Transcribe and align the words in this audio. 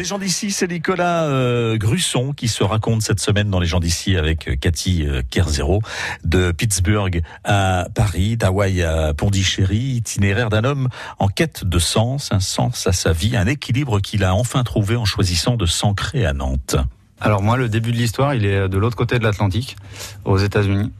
Les 0.00 0.06
gens 0.06 0.18
d'ici, 0.18 0.50
c'est 0.50 0.70
Nicolas 0.70 1.24
euh, 1.24 1.76
Grusson 1.76 2.32
qui 2.32 2.48
se 2.48 2.64
raconte 2.64 3.02
cette 3.02 3.20
semaine 3.20 3.50
dans 3.50 3.60
Les 3.60 3.66
gens 3.66 3.80
d'ici 3.80 4.16
avec 4.16 4.48
euh, 4.48 4.56
Cathy 4.56 5.06
euh, 5.06 5.20
Kerzero 5.28 5.82
de 6.24 6.52
Pittsburgh 6.52 7.20
à 7.44 7.86
Paris, 7.94 8.38
d'Hawaï 8.38 8.82
à 8.82 9.12
Pondichéry, 9.12 9.76
itinéraire 9.76 10.48
d'un 10.48 10.64
homme 10.64 10.88
en 11.18 11.28
quête 11.28 11.66
de 11.66 11.78
sens, 11.78 12.30
un 12.32 12.40
sens 12.40 12.86
à 12.86 12.92
sa 12.92 13.12
vie, 13.12 13.36
un 13.36 13.46
équilibre 13.46 14.00
qu'il 14.00 14.24
a 14.24 14.34
enfin 14.34 14.62
trouvé 14.62 14.96
en 14.96 15.04
choisissant 15.04 15.58
de 15.58 15.66
s'ancrer 15.66 16.24
à 16.24 16.32
Nantes. 16.32 16.76
Alors 17.20 17.42
moi, 17.42 17.58
le 17.58 17.68
début 17.68 17.92
de 17.92 17.98
l'histoire, 17.98 18.34
il 18.34 18.46
est 18.46 18.70
de 18.70 18.78
l'autre 18.78 18.96
côté 18.96 19.18
de 19.18 19.24
l'Atlantique, 19.24 19.76
aux 20.24 20.38
États-Unis, 20.38 20.90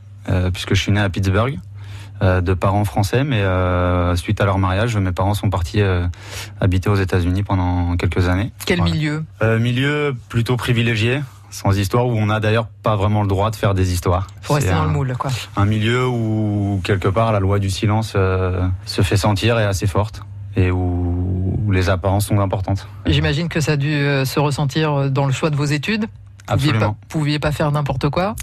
puisque 0.53 0.75
je 0.75 0.83
suis 0.83 0.93
né 0.93 1.01
à 1.01 1.09
Pittsburgh. 1.09 1.59
Euh, 2.23 2.43
de 2.43 2.53
parents 2.53 2.85
français, 2.85 3.25
mais 3.25 3.41
euh, 3.41 4.15
suite 4.15 4.43
à 4.43 4.45
leur 4.45 4.59
mariage, 4.59 4.95
mes 4.95 5.11
parents 5.11 5.33
sont 5.33 5.49
partis 5.49 5.81
euh, 5.81 6.07
habiter 6.61 6.91
aux 6.91 6.97
États-Unis 6.97 7.43
pendant 7.43 7.97
quelques 7.97 8.29
années. 8.29 8.53
Quel 8.67 8.83
milieu? 8.83 9.25
Milieu 9.43 10.15
plutôt 10.29 10.59
privilégié, 10.59 11.23
sans 11.49 11.79
histoire, 11.79 12.07
où 12.07 12.13
on 12.13 12.27
n'a 12.27 12.39
d'ailleurs 12.39 12.69
pas 12.83 12.95
vraiment 12.95 13.23
le 13.23 13.29
droit 13.29 13.51
de 13.51 13.57
faire 13.57 13.73
des 13.73 13.95
histoires. 13.95 14.27
Faut 14.43 14.53
rester 14.53 14.71
dans 14.71 14.85
le 14.85 14.91
moule, 14.91 15.15
quoi. 15.19 15.31
Un 15.57 15.65
milieu 15.65 16.07
où 16.07 16.83
quelque 16.85 17.09
part 17.09 17.33
la 17.33 17.41
loi 17.41 17.59
du 17.59 17.71
silence 17.71 18.11
se 18.13 19.03
fait 19.03 19.17
sentir 19.17 19.59
et 19.59 19.65
assez 19.65 19.87
forte 19.87 20.23
et 20.57 20.71
où, 20.71 21.71
les 21.73 21.89
apparences 21.89 22.27
sont 22.27 22.41
importantes. 22.41 22.89
J'imagine 23.07 23.49
que 23.49 23.61
ça 23.61 23.73
a 23.73 23.77
dû 23.77 23.93
se 24.25 24.41
ressentir 24.41 25.11
dans 25.11 25.25
le 25.25 25.33
choix 25.33 25.49
de 25.49 25.57
vos 25.57 25.65
études? 25.65 26.07
Absolument. 26.51 26.97
Vous 27.01 27.09
pouviez 27.09 27.39
pas 27.39 27.53
faire 27.53 27.71
n'importe 27.73 28.09
quoi 28.11 28.35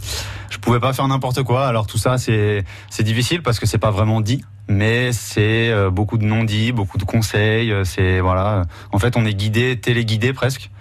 je 0.49 0.59
pouvais 0.59 0.79
pas 0.79 0.93
faire 0.93 1.07
n'importe 1.07 1.43
quoi. 1.43 1.67
Alors 1.67 1.87
tout 1.87 1.97
ça, 1.97 2.17
c'est 2.17 2.63
difficile 3.01 3.41
parce 3.43 3.59
que 3.59 3.65
c'est 3.65 3.77
pas 3.77 3.91
vraiment 3.91 4.21
dit, 4.21 4.43
mais 4.69 5.11
c'est 5.11 5.69
euh, 5.69 5.89
beaucoup 5.89 6.17
de 6.17 6.23
non-dits, 6.23 6.71
beaucoup 6.71 6.97
de 6.97 7.03
conseils. 7.03 7.71
Euh, 7.71 7.83
c'est 7.83 8.21
voilà. 8.21 8.63
En 8.93 8.97
fait, 8.97 9.17
on 9.17 9.25
est 9.25 9.33
guidé, 9.33 9.77
téléguidé 9.77 10.31
presque. 10.31 10.71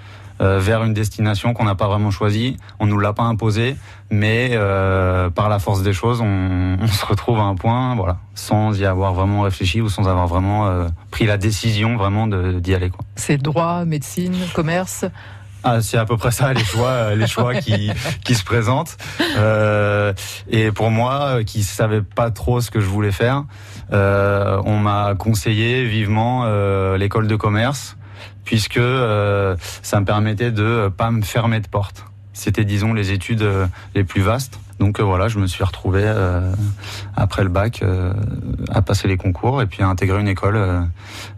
Euh, 0.43 0.59
vers 0.59 0.85
une 0.85 0.93
destination 0.93 1.55
qu'on 1.55 1.65
n'a 1.65 1.77
pas 1.77 1.87
vraiment 1.87 2.11
choisie, 2.11 2.59
on 2.79 2.85
nous 2.85 2.99
l'a 2.99 3.15
pas 3.15 3.23
imposé, 3.23 3.75
mais 4.11 4.51
euh, 4.53 5.31
par 5.31 5.49
la 5.49 5.59
force 5.59 5.83
des 5.83 5.95
choses, 5.95 6.21
on, 6.21 6.77
on, 6.83 6.87
se 6.87 7.07
retrouve 7.07 7.39
à 7.39 7.45
un 7.45 7.55
point, 7.55 7.95
voilà, 7.95 8.19
sans 8.35 8.79
y 8.79 8.85
avoir 8.85 9.15
vraiment 9.15 9.41
réfléchi 9.41 9.81
ou 9.81 9.89
sans 9.89 10.09
avoir 10.09 10.27
vraiment 10.27 10.67
euh, 10.67 10.89
pris 11.11 11.25
la 11.25 11.39
décision 11.39 11.97
vraiment 11.97 12.27
d'y 12.27 12.75
aller. 12.75 12.93
C'est 13.15 13.39
droit, 13.39 13.87
médecine, 13.87 14.35
commerce. 14.53 15.07
Ah, 15.69 15.83
c'est 15.83 15.99
à 15.99 16.05
peu 16.05 16.17
près 16.17 16.31
ça 16.31 16.53
les 16.53 16.63
choix, 16.63 16.91
euh, 16.91 17.17
les 17.17 17.27
choix 17.27 17.57
qui, 17.57 17.91
qui 18.25 18.37
se 18.37 18.45
présentent. 18.45 18.97
Euh, 19.37 20.13
et 20.49 20.71
pour 20.71 20.93
moi, 20.93 21.39
euh, 21.39 21.43
qui 21.43 21.65
savais 21.65 22.03
pas 22.03 22.31
trop 22.31 22.61
ce 22.61 22.71
que 22.71 22.79
je 22.79 22.87
voulais 22.87 23.11
faire, 23.11 23.43
euh, 23.93 24.63
on 24.65 24.79
m'a 24.79 25.17
conseillé 25.17 25.85
vivement 25.85 26.43
euh, 26.45 26.97
l'école 26.97 27.27
de 27.27 27.35
commerce, 27.35 27.97
puisque 28.45 28.77
euh, 28.77 29.57
ça 29.83 29.99
me 29.99 30.07
permettait 30.07 30.53
de 30.53 30.89
pas 30.97 31.11
me 31.11 31.23
fermer 31.23 31.59
de 31.59 31.67
porte. 31.67 32.05
C'était, 32.37 32.65
disons, 32.65 32.93
les 32.93 33.13
études 33.13 33.49
les 33.95 34.05
plus 34.05 34.21
vastes. 34.21 34.59
Donc 34.79 35.01
voilà, 35.01 35.29
je 35.29 35.39
me 35.39 35.47
suis 35.47 35.65
retrouvé 35.65 36.03
euh, 36.05 36.53
après 37.17 37.43
le 37.43 37.49
bac 37.49 37.81
euh, 37.83 38.13
à 38.71 38.83
passer 38.83 39.09
les 39.09 39.17
concours 39.17 39.63
et 39.63 39.67
puis 39.67 39.83
à 39.83 39.89
intégrer 39.89 40.21
une 40.21 40.29
école 40.29 40.57
euh, 40.57 40.83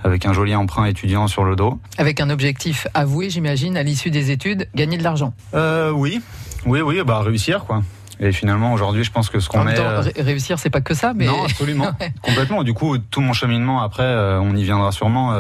avec 0.02 0.26
un 0.26 0.32
joli 0.32 0.54
emprunt 0.56 0.86
étudiant 0.86 1.28
sur 1.28 1.44
le 1.44 1.54
dos. 1.54 1.78
Avec 1.98 2.20
un 2.20 2.30
objectif 2.30 2.88
avoué, 2.94 3.30
j'imagine, 3.30 3.76
à 3.76 3.82
l'issue 3.82 4.10
des 4.10 4.32
études, 4.32 4.68
gagner 4.74 4.98
de 4.98 5.04
l'argent. 5.04 5.34
oui, 5.54 6.20
oui, 6.66 6.80
oui, 6.80 7.00
bah 7.06 7.20
réussir 7.20 7.64
quoi. 7.64 7.82
Et 8.20 8.32
finalement, 8.32 8.72
aujourd'hui, 8.72 9.04
je 9.04 9.10
pense 9.10 9.30
que 9.30 9.40
ce 9.40 9.48
qu'on 9.48 9.64
met. 9.64 9.74
Temps, 9.74 10.00
réussir, 10.16 10.58
c'est 10.58 10.70
pas 10.70 10.80
que 10.80 10.94
ça, 10.94 11.12
mais. 11.14 11.26
Non, 11.26 11.44
absolument. 11.44 11.86
Complètement. 12.22 12.64
Du 12.64 12.74
coup, 12.74 12.98
tout 12.98 13.20
mon 13.20 13.32
cheminement, 13.32 13.80
après, 13.82 14.14
on 14.40 14.56
y 14.56 14.64
viendra 14.64 14.92
sûrement, 14.92 15.34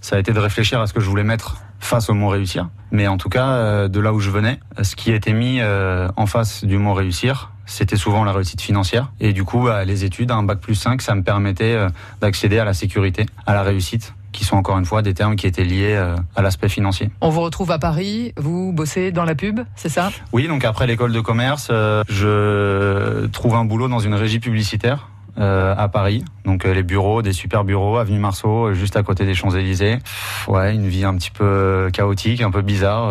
ça 0.00 0.16
a 0.16 0.18
été 0.18 0.32
de 0.32 0.40
réfléchir 0.40 0.80
à 0.80 0.86
ce 0.86 0.92
que 0.92 1.00
je 1.00 1.08
voulais 1.08 1.24
mettre 1.24 1.56
face 1.84 2.10
au 2.10 2.14
mot 2.14 2.28
réussir. 2.28 2.68
Mais 2.90 3.06
en 3.06 3.18
tout 3.18 3.28
cas, 3.28 3.48
euh, 3.48 3.88
de 3.88 4.00
là 4.00 4.12
où 4.12 4.20
je 4.20 4.30
venais, 4.30 4.58
ce 4.82 4.96
qui 4.96 5.12
était 5.12 5.32
mis 5.32 5.58
euh, 5.60 6.08
en 6.16 6.26
face 6.26 6.64
du 6.64 6.78
mot 6.78 6.94
réussir, 6.94 7.52
c'était 7.66 7.96
souvent 7.96 8.24
la 8.24 8.32
réussite 8.32 8.60
financière. 8.60 9.12
Et 9.20 9.32
du 9.32 9.44
coup, 9.44 9.64
bah, 9.64 9.84
les 9.84 10.04
études, 10.04 10.30
un 10.30 10.42
bac 10.42 10.60
plus 10.60 10.74
5, 10.74 11.02
ça 11.02 11.14
me 11.14 11.22
permettait 11.22 11.74
euh, 11.74 11.88
d'accéder 12.20 12.58
à 12.58 12.64
la 12.64 12.74
sécurité, 12.74 13.26
à 13.46 13.54
la 13.54 13.62
réussite 13.62 14.14
qui 14.34 14.44
sont 14.44 14.56
encore 14.56 14.78
une 14.78 14.84
fois 14.84 15.00
des 15.00 15.14
termes 15.14 15.36
qui 15.36 15.46
étaient 15.46 15.64
liés 15.64 15.96
à 16.36 16.42
l'aspect 16.42 16.68
financier. 16.68 17.10
On 17.20 17.30
vous 17.30 17.40
retrouve 17.40 17.70
à 17.70 17.78
Paris, 17.78 18.32
vous 18.36 18.72
bossez 18.72 19.12
dans 19.12 19.24
la 19.24 19.34
pub, 19.34 19.60
c'est 19.76 19.88
ça? 19.88 20.10
Oui, 20.32 20.48
donc 20.48 20.64
après 20.64 20.86
l'école 20.86 21.12
de 21.12 21.20
commerce, 21.20 21.68
je 21.70 23.26
trouve 23.26 23.54
un 23.54 23.64
boulot 23.64 23.88
dans 23.88 24.00
une 24.00 24.14
régie 24.14 24.40
publicitaire 24.40 25.08
euh, 25.36 25.74
à 25.76 25.88
Paris. 25.88 26.24
Donc 26.44 26.64
euh, 26.64 26.72
les 26.72 26.84
bureaux, 26.84 27.20
des 27.20 27.32
super 27.32 27.64
bureaux, 27.64 27.96
avenue 27.96 28.20
Marceau, 28.20 28.66
euh, 28.66 28.72
juste 28.72 28.96
à 28.96 29.02
côté 29.02 29.24
des 29.24 29.34
Champs-Élysées. 29.34 29.98
Ouais, 30.46 30.72
une 30.72 30.86
vie 30.86 31.04
un 31.04 31.16
petit 31.16 31.32
peu 31.32 31.90
chaotique, 31.92 32.40
un 32.40 32.52
peu 32.52 32.62
bizarre, 32.62 33.10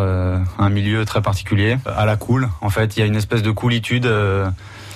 un 0.58 0.68
milieu 0.70 1.04
très 1.04 1.20
particulier, 1.20 1.76
à 1.84 2.06
la 2.06 2.16
cool. 2.16 2.48
En 2.62 2.70
fait, 2.70 2.96
il 2.96 3.00
y 3.00 3.02
a 3.02 3.06
une 3.06 3.16
espèce 3.16 3.42
de 3.42 3.50
coolitude. 3.50 4.08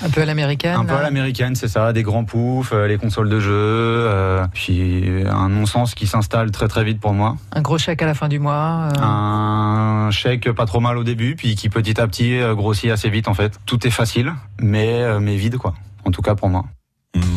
Un 0.05 0.11
peu 0.11 0.23
à 0.23 0.25
l'américaine. 0.25 0.77
Un 0.77 0.85
peu 0.85 0.95
à 0.95 1.03
l'américaine, 1.03 1.55
c'est 1.55 1.69
ça. 1.69 1.93
Des 1.93 2.03
grands 2.03 2.25
poufs, 2.25 2.73
les 2.73 2.99
consoles 2.99 3.29
de 3.29 3.41
jeu, 3.41 4.09
puis 4.53 5.25
un 5.27 5.49
non-sens 5.49 5.95
qui 5.95 6.07
s'installe 6.07 6.51
très 6.51 6.69
très 6.69 6.85
vite 6.85 7.01
pour 7.01 7.13
moi. 7.13 7.37
Un 7.53 7.63
gros 7.63 7.79
chèque 7.79 8.03
à 8.03 8.07
la 8.07 8.15
fin 8.15 8.29
du 8.29 8.39
mois. 8.39 8.89
Un 9.01 10.11
chèque 10.11 10.51
pas 10.53 10.67
trop 10.67 10.81
mal 10.81 10.99
au 10.99 11.05
début, 11.05 11.35
puis 11.35 11.57
qui 11.57 11.69
petit 11.69 12.01
à 12.01 12.07
petit 12.07 12.39
grossit 12.55 12.91
assez 12.91 13.11
vite 13.11 13.29
en 13.29 13.35
fait. 13.35 13.59
Tout 13.67 13.87
est 13.87 13.91
facile, 13.91 14.33
mais 14.61 15.19
mais 15.21 15.37
vide 15.37 15.57
quoi. 15.57 15.75
En 16.05 16.11
tout 16.11 16.23
cas 16.23 16.35
pour 16.35 16.49
moi. 16.49 16.65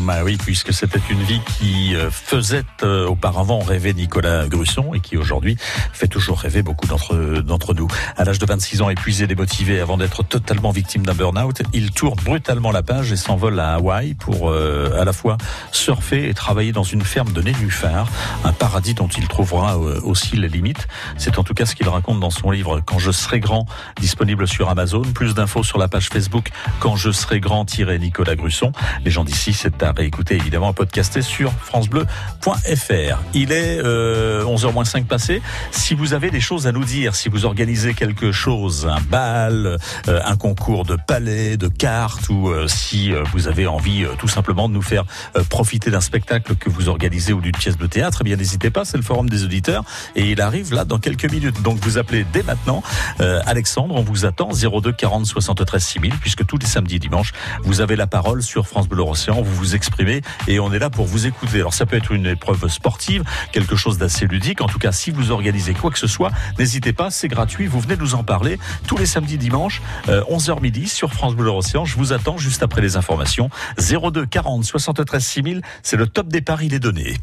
Bah 0.04 0.22
oui, 0.24 0.36
puisque 0.36 0.72
c'était 0.72 1.00
une 1.10 1.22
vie 1.22 1.40
qui 1.58 1.94
euh, 1.94 2.10
faisait 2.10 2.64
euh, 2.82 3.06
auparavant 3.06 3.60
rêver 3.60 3.94
Nicolas 3.94 4.46
Grusson 4.46 4.94
et 4.94 5.00
qui 5.00 5.16
aujourd'hui 5.16 5.56
fait 5.92 6.08
toujours 6.08 6.38
rêver 6.38 6.62
beaucoup 6.62 6.86
d'entre 6.86 7.74
nous. 7.74 7.88
À 8.16 8.24
l'âge 8.24 8.38
de 8.38 8.46
26 8.46 8.82
ans, 8.82 8.90
épuisé, 8.90 9.26
démotivé, 9.26 9.80
avant 9.80 9.96
d'être 9.96 10.22
totalement 10.22 10.70
victime 10.70 11.04
d'un 11.04 11.14
burn-out, 11.14 11.62
il 11.72 11.90
tourne 11.90 12.18
brutalement 12.24 12.70
la 12.70 12.82
page 12.82 13.12
et 13.12 13.16
s'envole 13.16 13.58
à 13.60 13.74
Hawaï 13.74 14.14
pour 14.14 14.50
euh, 14.50 15.00
à 15.00 15.04
la 15.04 15.12
fois 15.12 15.36
surfer 15.70 16.28
et 16.28 16.34
travailler 16.34 16.72
dans 16.72 16.82
une 16.82 17.02
ferme 17.02 17.32
de 17.32 17.42
nénuphars, 17.42 18.08
un 18.44 18.52
paradis 18.52 18.94
dont 18.94 19.08
il 19.08 19.28
trouvera 19.28 19.78
aussi 19.78 20.36
les 20.36 20.48
limites. 20.48 20.88
C'est 21.16 21.38
en 21.38 21.44
tout 21.44 21.54
cas 21.54 21.66
ce 21.66 21.74
qu'il 21.74 21.88
raconte 21.88 22.20
dans 22.20 22.30
son 22.30 22.50
livre 22.50 22.80
Quand 22.84 22.98
je 22.98 23.10
serai 23.10 23.40
grand, 23.40 23.66
disponible 24.00 24.46
sur 24.46 24.68
Amazon. 24.68 25.02
Plus 25.02 25.34
d'infos 25.34 25.62
sur 25.62 25.78
la 25.78 25.88
page 25.88 26.08
Facebook 26.08 26.50
Quand 26.80 26.96
je 26.96 27.10
serai 27.10 27.40
grand-Nicolas 27.40 28.36
Grusson. 28.36 28.72
Les 29.04 29.10
gens 29.10 29.24
d'ici, 29.24 29.52
c'est 29.52 29.71
à 29.80 29.92
réécouter 29.92 30.36
évidemment 30.36 30.68
à 30.68 30.72
podcaster 30.72 31.22
sur 31.22 31.52
francebleu.fr. 31.52 33.18
Il 33.34 33.52
est 33.52 33.78
euh, 33.84 34.44
11h 34.44 34.84
5 34.84 35.06
passé. 35.06 35.42
Si 35.70 35.94
vous 35.94 36.14
avez 36.14 36.30
des 36.30 36.40
choses 36.40 36.66
à 36.66 36.72
nous 36.72 36.84
dire, 36.84 37.14
si 37.14 37.28
vous 37.28 37.44
organisez 37.44 37.94
quelque 37.94 38.32
chose, 38.32 38.86
un 38.90 39.00
bal, 39.00 39.78
euh, 40.08 40.20
un 40.24 40.36
concours 40.36 40.84
de 40.84 40.96
palais, 40.96 41.56
de 41.56 41.68
cartes, 41.68 42.28
ou 42.28 42.48
euh, 42.48 42.66
si 42.68 43.12
euh, 43.12 43.22
vous 43.32 43.48
avez 43.48 43.66
envie 43.66 44.04
tout 44.18 44.28
simplement 44.28 44.68
de 44.68 44.74
nous 44.74 44.82
faire 44.82 45.04
profiter 45.48 45.90
d'un 45.90 46.00
spectacle 46.00 46.54
que 46.56 46.70
vous 46.70 46.88
organisez 46.88 47.32
ou 47.32 47.40
d'une 47.40 47.52
pièce 47.52 47.76
de 47.76 47.86
théâtre, 47.86 48.18
eh 48.20 48.24
bien 48.24 48.36
n'hésitez 48.36 48.70
pas, 48.70 48.84
c'est 48.84 48.96
le 48.96 49.02
forum 49.02 49.28
des 49.28 49.44
auditeurs 49.44 49.84
et 50.16 50.30
il 50.30 50.40
arrive 50.40 50.72
là 50.72 50.84
dans 50.84 50.98
quelques 50.98 51.30
minutes. 51.30 51.62
Donc 51.62 51.78
vous 51.82 51.98
appelez 51.98 52.24
dès 52.32 52.42
maintenant. 52.42 52.82
Alexandre, 53.18 53.94
on 53.94 54.02
vous 54.02 54.24
attend 54.24 54.50
02 54.52 54.92
40 54.92 55.26
73 55.26 55.82
6000 55.82 56.14
puisque 56.20 56.46
tous 56.46 56.58
les 56.58 56.66
samedis 56.66 56.96
et 56.96 56.98
dimanches, 56.98 57.32
vous 57.62 57.80
avez 57.80 57.96
la 57.96 58.06
parole 58.06 58.42
sur 58.42 58.66
France 58.66 58.88
Bleu 58.88 59.02
Océan. 59.02 59.42
Vous 59.52 59.74
exprimer 59.74 60.22
et 60.48 60.60
on 60.60 60.72
est 60.72 60.78
là 60.78 60.90
pour 60.90 61.06
vous 61.06 61.26
écouter. 61.26 61.58
Alors 61.58 61.74
ça 61.74 61.86
peut 61.86 61.96
être 61.96 62.12
une 62.12 62.26
épreuve 62.26 62.68
sportive, 62.68 63.24
quelque 63.52 63.76
chose 63.76 63.98
d'assez 63.98 64.26
ludique. 64.26 64.60
En 64.60 64.66
tout 64.66 64.78
cas, 64.78 64.92
si 64.92 65.10
vous 65.10 65.30
organisez 65.30 65.74
quoi 65.74 65.90
que 65.90 65.98
ce 65.98 66.06
soit, 66.06 66.30
n'hésitez 66.58 66.92
pas, 66.92 67.10
c'est 67.10 67.28
gratuit. 67.28 67.66
Vous 67.66 67.80
venez 67.80 67.96
nous 67.96 68.14
en 68.14 68.24
parler 68.24 68.58
tous 68.86 68.96
les 68.96 69.06
samedis 69.06 69.38
dimanches, 69.38 69.82
11h 70.06 70.50
euh, 70.50 70.60
midi 70.60 70.88
sur 70.88 71.12
France 71.12 71.34
Bleu 71.34 71.50
Océan. 71.50 71.84
Je 71.84 71.96
vous 71.96 72.12
attends 72.12 72.38
juste 72.38 72.62
après 72.62 72.80
les 72.80 72.96
informations. 72.96 73.50
02 73.78 74.26
40 74.26 74.64
73 74.64 75.24
6000, 75.24 75.62
c'est 75.82 75.96
le 75.96 76.06
top 76.06 76.28
départ, 76.28 76.62
il 76.62 76.74
est 76.74 76.80
donné. 76.80 77.16